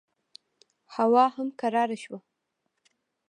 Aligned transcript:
هوا 0.95 1.25
هم 1.35 1.47
قراره 1.61 1.97
شوه. 2.03 2.19